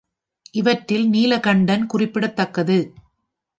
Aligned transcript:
இவற்றில் 0.51 1.05
நீலகண்டன் 1.09 1.85
குறிப்பிடத்தக்கது. 1.85 2.79